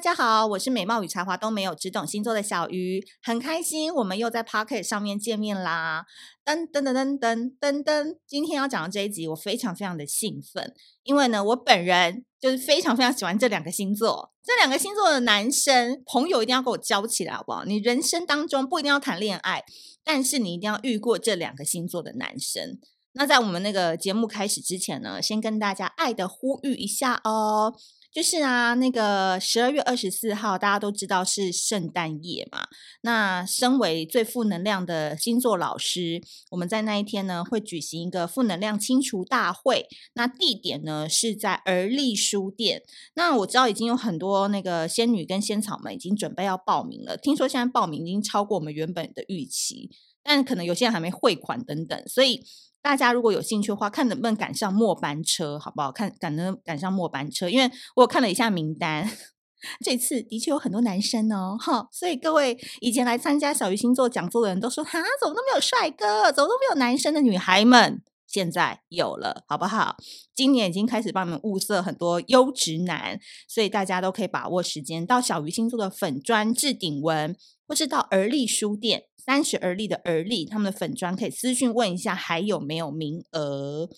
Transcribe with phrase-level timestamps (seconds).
[0.00, 6.06] 大家好，我是美貌与才华都没有，只懂星座的小鱼，很开心我们又在 Pocket 上面见面啦！
[6.42, 10.72] 噔噔噔噔噔噔噔，今天要讲的这一集，我非常非常的兴奋，
[11.02, 17.66] 因为呢，我本人就是非常非常喜欢这两个星座，这两个星座的男生朋友一定要跟我交起来，好不好？
[17.66, 19.62] 你人生当中不一定要谈恋爱，
[20.02, 22.78] 但是你一定要遇过这两个星座的男生。
[23.12, 27.74] 那在我们那个节目开始之前呢，先跟大家爱的呼吁一下哦。
[28.12, 32.66] 就是啊，那个十二月二十四号，大家都知道是圣诞夜嘛。
[33.02, 36.20] 那身为最负能量的星座老师，
[36.50, 39.86] 我们在那一天呢，会举行一个负能量清除大会。
[40.14, 42.82] 那地点呢是在而立书店。
[43.14, 47.16] 那我知道已经有很多那个仙女跟仙草们已经准备要报名了。
[47.16, 49.88] 听说现在报名已经超过我们原本的预期，
[50.22, 52.44] 但可能有些人还没汇款等等，所以。
[52.82, 55.92] 大家如果有兴趣的话，看能不能赶上末班车，好不好？
[55.92, 59.06] 看赶能赶上末班车，因为我看了一下名单，
[59.84, 69.96] 这次的确有很多男生哦，哈，所以各位以前来参加小鱼星座讲座的人都说，哈，怎么都没有帅哥，怎么都没有男生的女孩们，现在有了，好不好？
[70.34, 77.36] 今年已经开始帮你们物色很多优质男，所以大家都可以把握时间到小鱼星座的粉专置顶文，
[77.70, 79.04] 或是到而立书店。
[79.16, 83.88] 三十而立的而立，他们的粉专可以私讯问一下还有没有名额。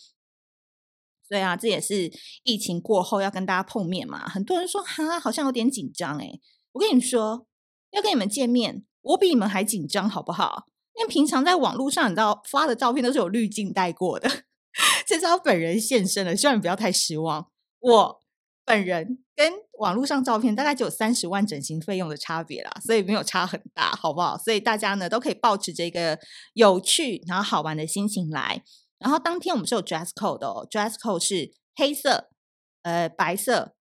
[1.27, 4.29] 对啊，这也是疫情过后要跟大家碰面嘛。
[4.29, 6.41] 很多人说哈，好像有点紧张诶。
[6.73, 7.47] 我跟你说，
[7.93, 10.67] 要跟你们见面，我比你们还紧张，好不好？
[10.99, 14.29] 因为平常在网络上，你知道发的照片都是有滤镜带过的，
[15.07, 17.51] 这次我本人现身了，希望你不要太失望。
[17.79, 18.23] 我。
[18.65, 24.37] 本人跟网络上照片大概只有三十万整形费用的差别啦，所以没有差很大，好不好？
[24.37, 26.19] 所以大家呢都可以抱持这个
[26.53, 28.63] 有趣然后好玩的心情来。
[28.99, 32.31] 然后当天我们是有 dress code 的哦，dress code 是黑色、
[32.83, 33.75] 呃白色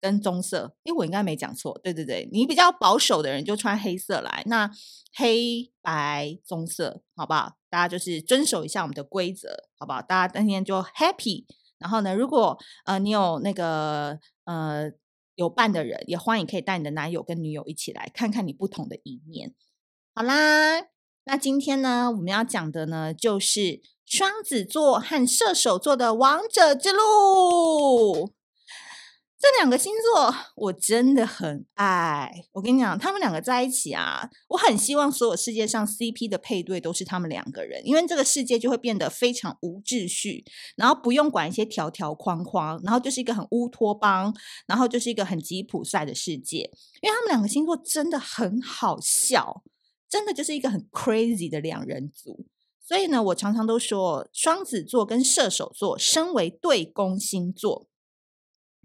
[0.00, 0.76] 跟棕色。
[0.84, 4.70] 因为我应该没讲错，对对对，你比较保守的人就穿黑色来，那
[5.14, 7.56] 黑白棕色，好不好？
[7.68, 10.00] 大家就是遵守一下我们的规则，好不好？
[10.00, 11.44] 大家当天就 happy。
[11.82, 14.90] 然后呢，如果呃你有那个呃
[15.34, 19.54] 有伴的人，也欢迎可以带你的男友跟女友一起来看看你不同的一面。
[20.14, 20.80] 好啦，
[21.24, 28.32] 那今天呢，我们要讲的呢，就是双子座和射手座的王者之路。
[29.42, 40.44] 这两个星座我真的很爱，我跟你讲，他们两个在一起啊，我很希望所有世界上 CP 的配对都是他们两个人，因为这个世界就会变得非常无秩序，
[40.76, 44.32] 然后不用管一些条条框框，然后就是一个很乌托邦，
[44.68, 46.58] 然后就是一个很吉普赛的世界，
[47.00, 49.64] 因为他们两个星座真的很好笑，
[50.08, 52.46] 真的就是一个很 crazy 的两人组，
[52.80, 57.88] 所以呢，我常常都说双子座跟射手座身为对宫星座。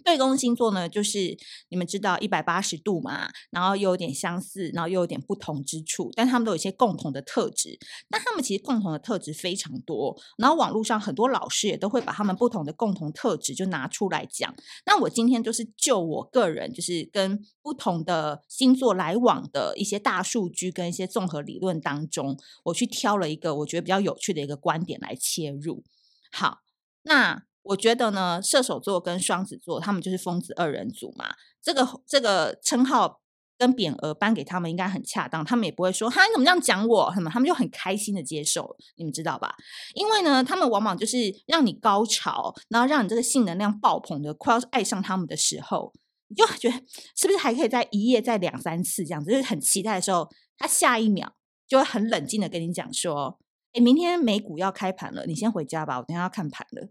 [0.08, 1.38] 对宫星座呢，就是
[1.68, 7.78] 你们知道一百八十度嘛，然后又有点相似，然后又有点不同之处，但他们都有一些共同的特质。
[8.10, 14.56] 但他们其实共同的特质非常多，然后网络上很多老师也都会把他们不同的共同特质就拿出来讲。
[14.86, 25.84] 那我今天就是就我个人，就是跟不同的星座来往的一些大数据跟一些综合理论当中，我去挑了一个我觉得比较有趣的一个观点来切入。
[26.32, 26.60] 好，
[27.02, 27.44] 那。
[27.68, 31.36] 我觉得呢，射手座跟双子座，他们就是疯子二人组嘛。
[31.62, 33.22] 这个这个称号
[33.58, 37.12] 跟匾额颁给他们应该很恰当，他们也不会说哈，你怎么这样讲我？
[37.14, 39.56] 他们他们就很开心的接受，你们知道吧？
[39.96, 41.18] 因为呢，他们往往就是
[41.48, 45.92] 让你高潮，然后让你这个性能量爆棚的，快要爱上他们的时候，
[46.28, 46.76] 你就觉得
[47.16, 49.32] 是不是还可以再一夜再两三次这样子？
[49.32, 51.34] 就是很期待的时候，他下一秒
[51.68, 53.40] 就会很冷静的跟你讲说
[53.74, 56.90] ：“诶，明天美股要开盘了，你先回家吧，我等下要看盘了。”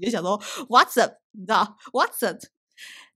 [0.00, 1.12] 你就想说，What's up？
[1.32, 2.38] 你知道，What's up？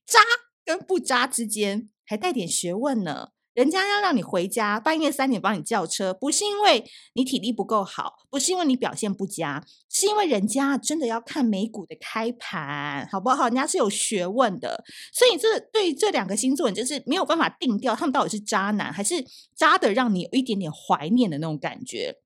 [0.06, 0.20] 渣
[0.64, 3.30] 跟不渣之间还带点学问呢。
[3.54, 6.84] 人家要让你回家，半夜三点帮你叫车，不是因为
[7.14, 13.44] 你体力不够好，不是因为你表现不佳，是因为人家真的要看美股的开盘，好不好？
[13.44, 14.82] 人家是有学问的。
[15.12, 22.16] 所以这对于这两个星座，你就是没有办法定调，他们到底是渣男还是渣的，让你有一点点怀念的那种感觉。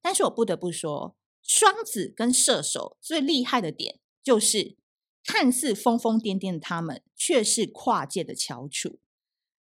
[0.00, 1.17] 但是我不得不说。
[1.48, 4.76] 双子跟射手最厉害的点，就是
[5.24, 9.00] 看似疯疯癫癫的他们，却是跨界的翘楚。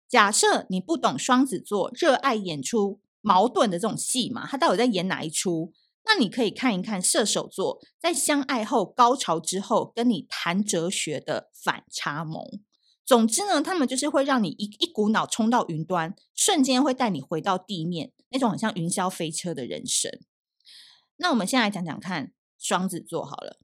[0.08, 5.74] 假设你不懂双子座热爱演出矛盾的这种戏嘛，他到底在演哪一出？
[6.06, 12.62] 那你可以看一看射手座在相爱后高潮之后，跟你谈哲学的反差萌。
[13.04, 20.12] 总之呢，他们就是会让你一一股脑冲到云端，瞬间会带你回到地面，那种很像云霄飞车的人生。
[21.24, 23.58] 那我们先来讲讲看双子座好了。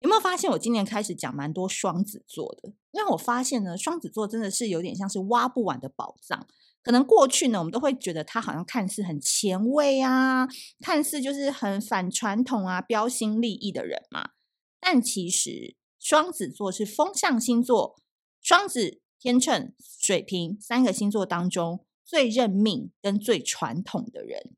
[0.00, 2.74] 有没有发现我今年开始讲蛮多双子座的？
[2.90, 6.46] 因为我发现呢，双子座真的是有点像是挖不完的宝藏。
[6.82, 10.46] 可能过去呢，我们都会觉得他好像看似很前卫啊，
[10.80, 14.32] 看似就是很反传统啊、标新立异的人嘛。
[14.78, 17.96] 但其实双子座是风象星座，
[18.42, 24.54] 双子、天秤、水瓶三个星座当中最认命跟最传统的人。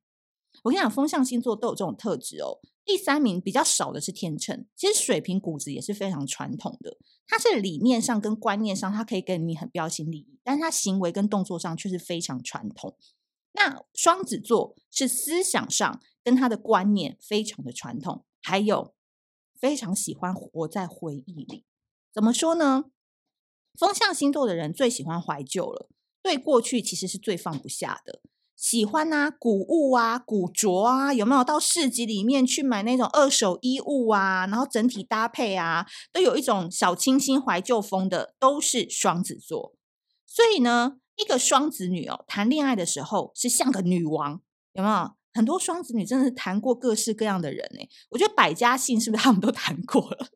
[0.65, 2.59] 我跟你讲，风象星座都有这种特质哦。
[2.87, 6.97] 第三名比较少的是天秤，其实水瓶骨子也是非常传统的。
[7.27, 12.97] 他是理念上跟观念上，他可以跟你很标新立异，但是他行为跟动作上却是非常传统。
[13.53, 18.95] 那双子座是思想上跟他的观念非常的传统，还有
[19.59, 21.65] 非常喜欢活在回忆里。
[22.13, 22.87] 怎么说呢？
[23.79, 25.91] 风象星座的人最喜欢怀旧了，
[26.23, 28.23] 对过去其实是最放不下的。
[28.57, 34.47] 喜欢啊，古物啊，古着啊，有没有到市集里面去买那种二手衣物啊？
[34.47, 39.75] 然后整体搭配啊，都有一种小清新怀旧风的，都是双子座。
[40.27, 44.41] 所以呢，一个双子女哦，谈恋爱的时候是像个女王，
[44.73, 45.11] 有没有？
[45.37, 50.29] 很多双子女真的是谈过各式各样的人诶，我觉得百家姓是不是他们都谈过了？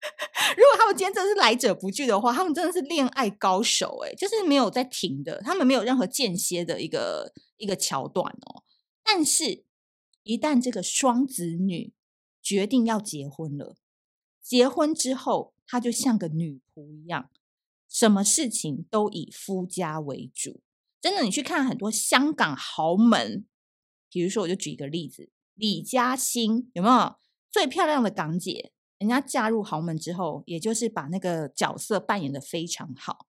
[0.56, 8.64] 如果他们今天真的是来者不拒的话，他们真的是恋爱高手哎，就是没有在停的，他们没有任何间歇的一个一个桥段哦。
[9.02, 9.64] 但是，
[10.22, 11.92] 一旦这个双子女
[12.42, 13.76] 决定要结婚了，
[14.40, 17.30] 结婚之后，她就像个女仆一样，
[17.88, 20.60] 什么事情都以夫家为主。
[21.00, 23.46] 真的，你去看很多香港豪门，
[24.10, 27.16] 比如说，我就举一个例子，李嘉欣有没有
[27.50, 28.72] 最漂亮的港姐？
[28.98, 33.28] 人家嫁入豪门之后，也就是把那个角色扮演的非常好。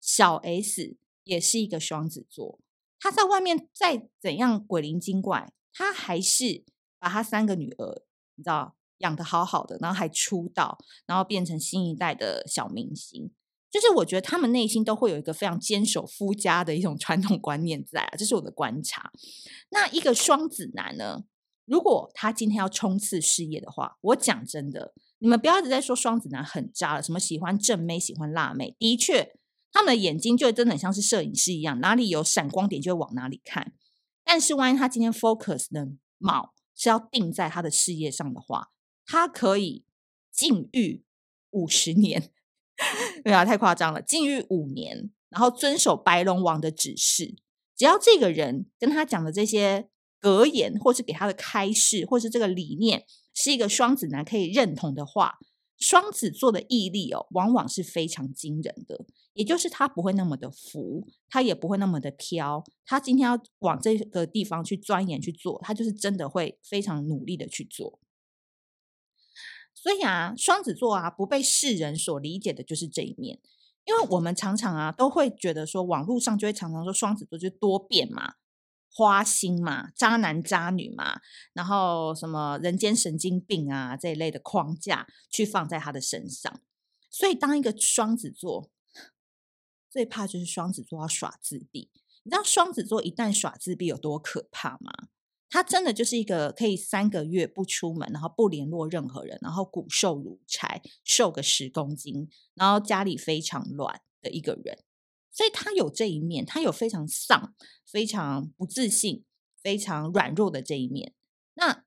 [0.00, 2.58] 小 S 也是一个双子座，
[3.00, 6.64] 他在外面再怎样鬼灵精怪，他还是
[6.98, 8.02] 把他三个女儿，
[8.36, 13.32] 你知道养得好好的，然后还出道，然后变成新一代的小明星。
[13.70, 19.10] 就是我觉得他们内心都会有一个非常坚守夫家的一种传统观念在啊，这是我的观察。
[19.70, 21.24] 那一个双子男呢？
[21.66, 28.74] 如果他今天要冲刺事业的话，我讲真的，你们不要一直在说双子男很渣了，什么喜欢正妹、喜欢辣妹。
[28.76, 29.36] 的确，
[29.72, 33.72] 他们的眼睛就真的很像是摄影师一样，哪里有闪光点就会往哪里看。
[34.24, 35.88] 但是，万一他今天 focus 的
[36.18, 38.70] 锚是要定在他的事业上的话，
[39.06, 39.84] 他可以
[40.32, 41.04] 禁欲
[41.50, 42.30] 五十年，
[43.24, 47.36] 对啊，太夸张了，禁欲五年，然后遵守白龙王的指示，
[47.76, 49.88] 只要这个人跟他讲的这些。
[50.22, 55.38] 格言，或是给他的开示，或是这个理念，是一个双子男可以认同的话，
[55.78, 59.06] 双子座的毅力哦，往往是非常惊人的。
[59.40, 62.62] 也就是他不会那么的浮，他也不会那么的飘。
[62.84, 67.98] 他今天要往这个地方去钻研去做，他就是真的会非常努力的去做。
[69.72, 73.40] 所以啊，双子座啊，不被世人所理解的就是这一面，
[73.86, 78.34] 因为我们常常啊，都会觉得说，网络上就会常常说双子座就多变嘛。
[78.92, 81.20] 花心嘛，渣男渣女嘛，
[81.54, 86.60] 然后什么人间神经病啊这一类的框架去放在他的身上，
[87.08, 88.68] 所以当一个双子座
[89.90, 91.90] 最怕就是双子座要耍自闭。
[92.22, 95.08] 你知道双子座一旦耍自闭有多可怕吗？
[95.52, 104.84] 他真的就是一个可以三个月不出门，然后不联络任何人，然后骨瘦如柴，瘦个十公斤，然后家里非常乱的一个人。
[105.32, 109.24] 所以他有这一面，他有非常丧、非常不自信、
[109.60, 111.14] 非常软弱的这一面。
[111.54, 111.84] 那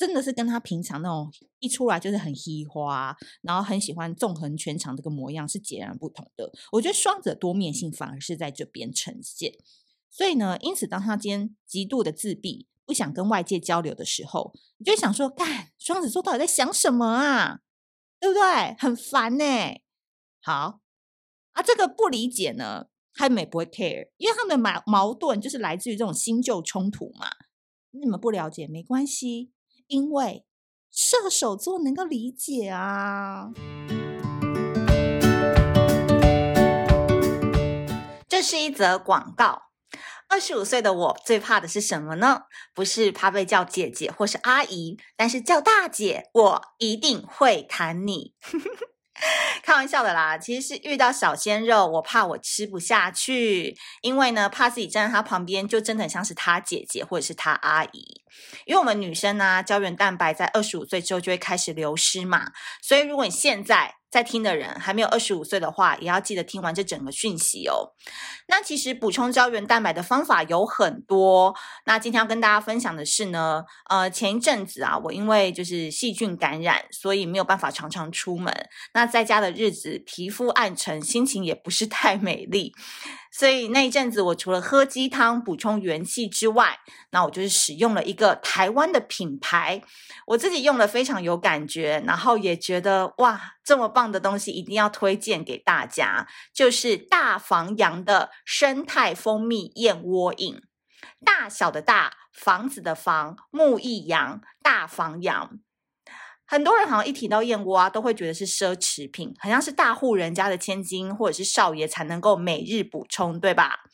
[0.00, 6.50] 真的是跟他平常那种一出来就是很嘻花，然后很喜欢纵横全场这个模样是截然不同的。
[6.72, 9.52] 我觉得双子多面性反而是在这边呈现。
[10.08, 17.60] 所以呢，因此当他今天极度的自闭，不想跟外界交流的时候，你就想说：干，双子座到底在想什么啊？
[18.18, 18.74] 对不对？
[18.78, 19.44] 很烦呢、
[20.40, 20.80] 好。
[21.52, 27.26] 啊，这个不理解呢，他们也不会 care，因为他们的矛矛盾就是来自于这种新旧冲突嘛。
[27.90, 29.50] 你们不了解没关系，
[29.90, 30.44] 因为
[30.92, 33.50] 射手座能够理解啊。
[38.28, 39.62] 这是一则广告。
[40.28, 42.42] 二十五岁的我最怕的是什么呢？
[42.72, 48.34] 不是怕被叫姐姐或是阿姨，但是叫大姐，我一定会弹你。
[49.64, 58.19] 开玩笑的啦，其实是遇到小鲜肉，我怕我吃不下去，因为呢，怕自己站在他旁边就真的很像是他姐姐或者是他阿姨。
[58.64, 67.94] 因为我们女生呢、胶原蛋白在二十五岁之后就会开始流失嘛，所以如果你现在在听的人还没有二十五岁的话，也要记得听完这整个讯息哦。
[68.48, 71.54] 那其实补充胶原蛋白的方法有很多。
[71.86, 78.52] 那今天要跟大家分享的是呢，呃，前一阵子啊，我因为就是细菌感染，所以没有办法常常出门。
[78.94, 82.74] 那在家的日子，皮肤暗沉，心情也不是太美丽。
[83.32, 86.80] 所以那一阵子，我除了喝鸡汤补充元气之外，
[87.12, 89.82] 那我就是使用了一个台湾的品牌，
[90.26, 100.60] 我自己用了非常有感觉，然后也觉得哇，这么棒的东西一定要推荐给大家，就是大房阳的生态蜂蜜燕窝饮，
[101.24, 105.58] 大小的大，房子的房，木易阳，大房阳。
[106.46, 113.84] 很多人好像一提到燕窝啊，都会觉得是奢侈品，好像是大户人家的千金或者是少爷才能够每日补充，对吧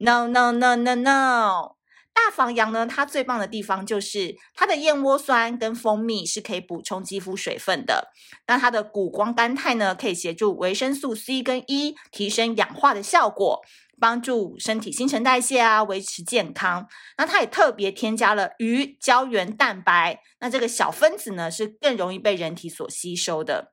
[0.00, 1.76] ？No No No No No，
[2.14, 8.12] 大房羊呢，它最棒的地方就是它的燕窝酸跟蜂蜜是可以补充肌肤水分的，
[8.46, 13.62] 那它的谷胱甘肽呢，可以协助维生素 C 跟 E 提升氧化的效果。
[14.00, 16.88] 帮助身体新陈代谢啊，维持健康。
[17.16, 23.72] 那它也特别添加了鱼胶原蛋白，那这个小分子呢是更容易被人体所吸收的。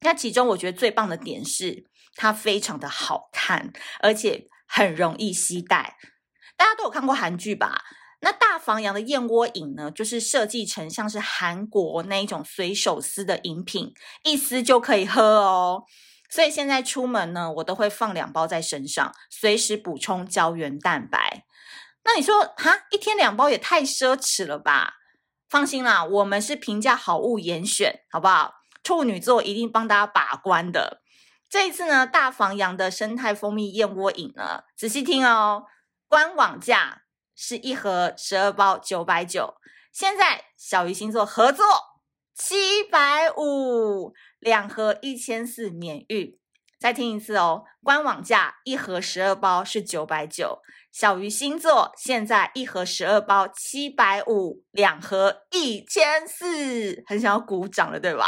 [0.00, 1.84] 那其中我觉得最棒的点是
[2.16, 3.70] 它非常的好看，
[4.00, 5.96] 而且很容易携带。
[6.60, 7.82] 大家都有看过韩剧吧？
[8.20, 15.84] 那大房阳的燕窝饮呢，就是设计成像是韩国那一种随手撕的饮品，一撕就可以喝哦。
[16.28, 21.46] 所以现在出门呢，我都会放两包在身上，随时补充胶原蛋白。
[22.04, 24.96] 那你说，哈，一天两包也太奢侈了吧？
[25.48, 28.52] 放心啦，我们是平价好物严选，好不好？
[28.84, 31.00] 处女座一定帮大家把关的。
[31.48, 35.64] 这一次呢，大房阳的生态蜂蜜燕窝饮呢，仔细听哦，
[36.10, 37.02] 官网价
[37.36, 39.54] 是一盒十二包九百九，
[39.92, 41.64] 现在小鱼星座合作
[42.34, 44.12] 七百五。
[44.40, 46.36] 两盒一千四免运，
[46.80, 47.62] 再听一次哦。
[47.84, 50.58] 官网价一盒十二包是九百九，
[50.90, 58.26] 小鱼星座现在一盒十二包七百五，两盒一千四，很想要鼓掌了，对吧？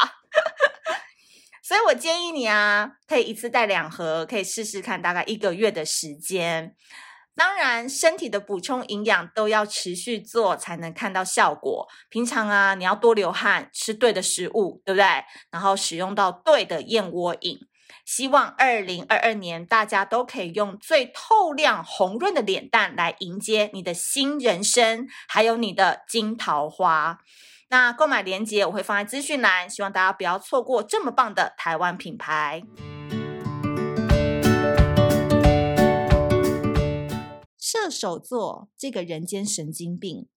[1.65, 6.77] 所以我建议你啊，可以一次带两盒，可以试试看，大概一个月的时间。
[7.35, 11.89] 当然，身体的补充营养都要持续做，才能看到效果。
[12.11, 15.07] 平常啊，你要多流汗，吃对的食物，对不对？
[15.51, 17.59] 然后使用到对的燕窝饮。
[18.05, 27.19] 希望二零二二年大家都可以用最透亮、红润的脸蛋来迎接你的新人生，还有你的金桃花。
[27.71, 32.63] 那购买链接我会放在资讯栏，希望大家不要错过这么棒的台湾品牌。
[37.83, 40.29] 射手座这个人间神经病，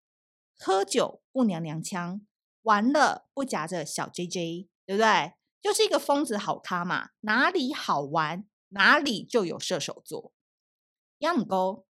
[0.58, 2.20] 喝酒不娘娘腔，
[2.62, 5.34] 玩了不夹着小 JJ，对不对？
[5.62, 10.32] 就是一个疯子好咖嘛，哪里好玩哪里就有射手座。
[11.18, 11.86] 杨母沟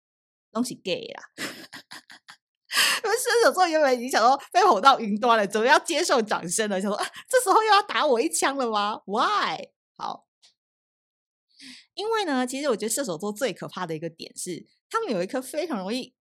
[0.50, 1.22] 东西 gay 啦，
[3.04, 6.80] 因为射手座原本已经想说被吼到云端了，怎么要接受掌声了？
[6.80, 9.68] 想说、这时候又要打我一枪了吗？Why？
[9.96, 10.26] 好，
[11.92, 14.66] 因为呢，其实我觉得射手座最可怕的一个点是。
[14.92, 16.14] 他们有一颗非常容易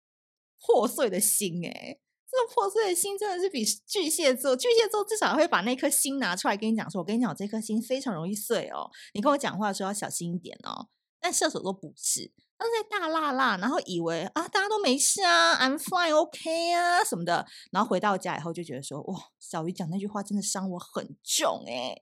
[0.60, 1.98] 破碎的心，哎，
[2.30, 21.98] 这个破碎的心真的是比巨蟹座，巨蟹座至少会把那颗心拿出来跟你讲，说：“我跟你讲，这颗心非常容易碎哦，你跟我讲话的时候要小心一点哦。”但射手座不是，他在大辣辣，然后以为啊，大家都没事啊，I'm fine, OK 啊什么的，然后回到家以后就觉得说：“哇，小鱼讲那句话真的伤我很重，哎，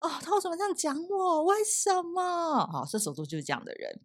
[0.00, 1.44] 哦，他为什么这样讲我？
[1.44, 2.66] 为什么？
[2.70, 4.02] 好，射手座就是这样的人，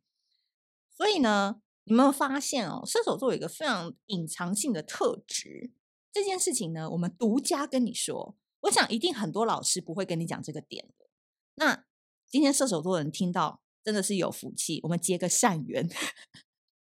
[0.95, 2.83] 所以呢。”你有没有发现哦？
[2.85, 5.71] 射手座有一个非常隐藏性的特质。
[6.11, 8.35] 这件事情呢，我们独家跟你说。
[8.61, 11.05] 我想一定很多老师不会跟你讲这个点的。
[11.55, 11.85] 那
[12.27, 15.87] 今天射手座的人听到真的是有福气，我们结个善缘。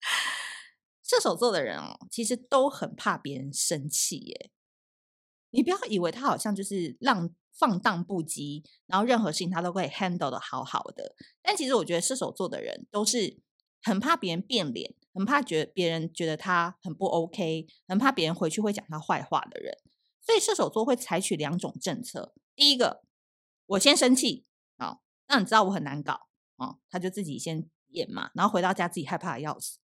[1.04, 4.50] 射手座的人哦，其实都很怕别人生气耶。
[5.52, 11.16] 你不要以为他好像就是浪放荡不羁，然后任何事情他都可以 handle 得好好的。
[11.44, 13.38] 但其实我觉得射手座的人都是。
[13.82, 19.78] 很怕别人变脸，很怕觉别人觉得他很不 OK，很怕别人回去会讲他坏话的人。
[20.22, 23.04] 所以射手座会采取两种政策：第一个，
[23.66, 29.80] 我先生气啊，让你知道我很难搞啊，他就自己先演嘛，然后回到家自己害怕的要死。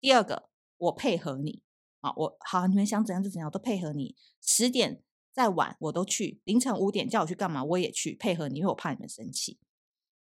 [0.00, 1.62] 第二个，我配合你
[2.00, 4.14] 啊，我好，你们想怎样就怎样，我都配合你。
[4.40, 5.02] 十点
[5.32, 9.58] 再晚我都去，凌晨五点叫我去干嘛我也去配合你，因为我怕你们生气。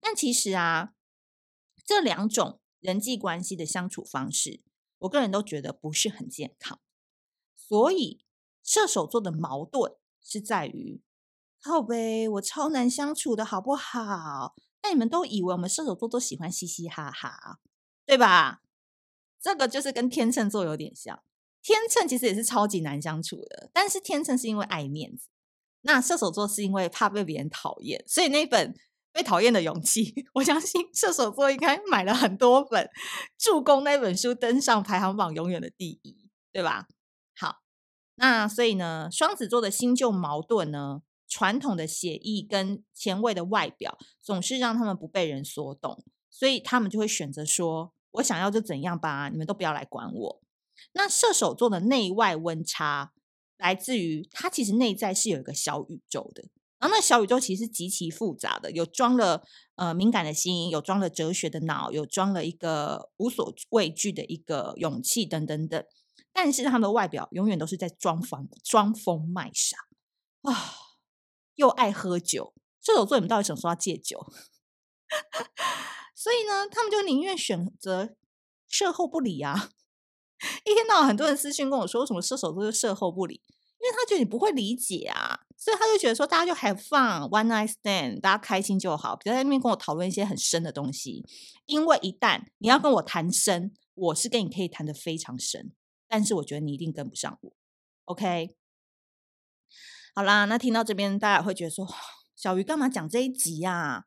[0.00, 0.94] 但其实啊，
[1.84, 2.60] 这两种。
[2.80, 4.61] 人际关系的相处方式，
[4.99, 6.80] 我个人都觉得不是很健康。
[7.56, 8.25] 所以
[8.62, 11.02] 射手座的矛盾是在于，
[11.62, 14.54] 靠北，我超难相处的好不好？
[14.80, 17.58] 但你们都以为我们射手座都喜欢嘻嘻哈哈，
[18.06, 18.62] 对吧？
[19.40, 21.23] 这个就是跟天秤座有点像。
[21.62, 25.28] 天秤其实也是超级难相处的，但是天秤是因为爱面子，
[25.82, 28.75] 那射手座是因为怕被别人讨厌，所以那本
[29.12, 32.88] 被讨厌的勇气， 我相信射手座应该买了很多本，
[33.37, 36.87] 助攻那本书登上排行榜永远的第一，对吧？
[37.37, 37.57] 好，
[38.17, 50.43] 那所以呢，双子座的新旧矛盾呢，传统的写意跟前卫的外表，总是让他们不被人所懂，所以他们就会选择说：“我想要就怎样吧，你们都不要来管我。”
[50.93, 53.12] 那射手座的内外温差，
[53.57, 56.45] 来自于他其实内在是有一个小宇宙的，
[56.78, 59.42] 然后那小宇宙其实极其复杂的，有装了
[59.76, 65.85] 呃敏感的心，有装了哲学的脑，有装了一个无所畏惧的一个勇气等等等。
[66.32, 69.76] 但是他们的外表永远都是在装疯装疯卖傻
[70.42, 70.75] 啊，
[71.56, 72.54] 又爱喝酒。
[72.80, 74.25] 射手座，你们到底什么时候要戒酒？
[76.14, 78.14] 所以呢，他们就宁愿选择
[78.68, 79.70] 射后不理啊。
[80.64, 83.42] 一天到晚，很多人私信跟我说，为什么射手座就射后不理？
[83.80, 91.27] 因为他觉得你不会理解啊，所以他就觉得说，大家就 have fun，one night stand，大家开心就好，不要在那边跟我讨论一些很深的东西。
[91.67, 95.73] 因为一旦你要跟我谈深，我是跟你可以谈得非常深，
[96.07, 97.53] 但是我觉得你一定跟不上我。
[98.05, 98.55] OK，
[100.15, 101.85] 好啦，那听到这边，大家会觉得说，
[102.37, 104.05] 小鱼干嘛讲这一集呀、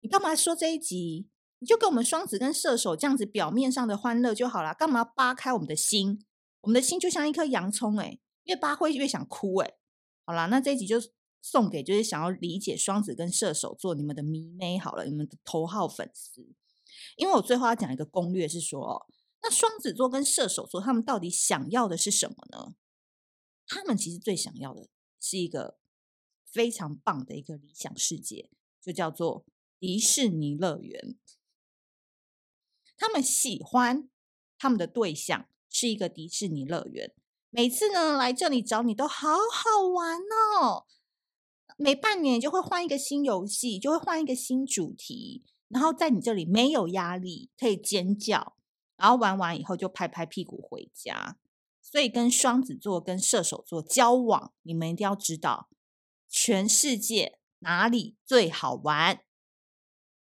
[0.00, 1.28] 你干嘛说这一集？
[1.58, 6.24] 你就跟我们双子跟射手这样子表面上的欢乐就好了，干嘛扒开我们的心？
[6.62, 9.74] 我们的心就像一颗洋葱，哎，越扒会越想哭，哎。
[10.24, 10.96] 好啦，那这一集就
[11.42, 16.46] 送给就是想要理解双子跟射手座你们的迷妹好了，你们的头号粉丝。
[17.16, 19.06] 因为我最后要讲一个攻略是说，
[19.42, 22.74] 那双子座跟射手座他们到底想要的是什么呢？
[23.66, 24.88] 他们其实最想要的
[25.20, 25.78] 是一个
[26.46, 28.50] 非常棒的一个理想世界，
[28.80, 29.44] 就叫做
[29.78, 31.18] 迪士尼乐园。
[32.96, 34.08] 他们喜欢
[34.56, 37.12] 他们的对象是一个迪士尼乐园，
[37.56, 40.86] 每次呢来这里找你都好好玩哦。
[41.76, 48.56] 每半年就会换一个新游戏，就会换一个新主题，然后在你这里没有压力，可以尖叫，
[48.96, 51.36] 然后玩完以后就拍拍屁股回家。
[51.80, 55.68] 所以跟双子座跟射手座交往，你们一定要知道
[56.28, 59.20] 全世界哪里最好玩，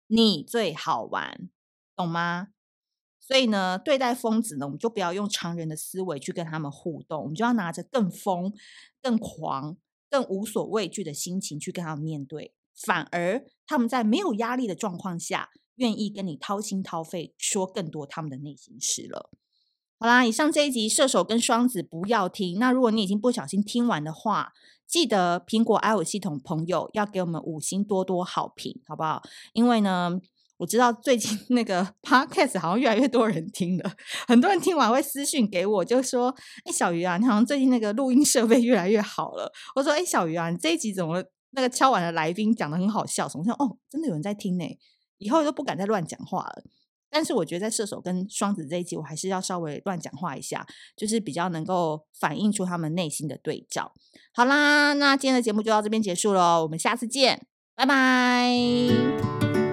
[0.08, 1.50] 你最好玩。
[1.96, 2.50] 懂吗？
[3.28, 8.54] 所以呢，对待疯子呢，我们就不要用常人的思维去跟他们互动，我们就要拿着更疯、
[9.02, 9.78] 更狂、
[10.12, 12.54] 更无所畏惧的心情去跟他们面对。
[12.76, 19.32] 反而他们在没有压力的状况下，愿意跟你掏心掏肺说更多他们的内心事了。
[19.98, 22.60] 好啦，以上这一集射手跟双子不要听。
[22.60, 24.54] 那如果你已经不小心听完的话，
[24.86, 29.24] 记得苹果 i o 系统朋友要给我们五星多多好评，好不好？
[29.54, 30.22] 因为呢。
[30.58, 33.92] 我知道最近那个 podcast 好像越来越多人听了，
[34.28, 36.34] 很多人听完会私信给我，就说
[36.66, 43.28] ：“哎，小鱼啊，你好像最近那个录音设备越来越好了。”我说：“哎，小鱼啊，你这一集怎么那个敲碗的来宾讲得很好笑？
[43.28, 44.66] 什么像哦，真的有人在听呢，
[45.18, 46.64] 以后都不敢再乱讲话了。”
[47.12, 50.66] 但是我觉得在射手跟双子这一集，我还是要稍微乱讲话一下，
[50.98, 53.94] 就是比较能够反映出他们内心的对照。
[54.34, 59.65] 好啦，那今天的节目就到这边结束喽，我们下次见，拜拜。